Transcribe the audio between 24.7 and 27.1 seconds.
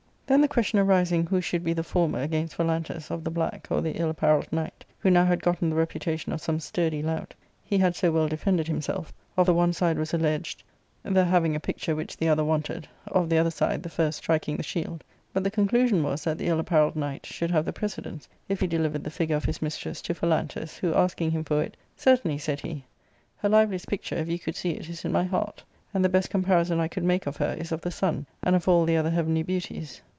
it^s in my heart, and the best compari son I could